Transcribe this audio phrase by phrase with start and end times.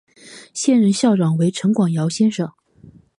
[0.55, 2.51] 现任校长为陈广尧先生。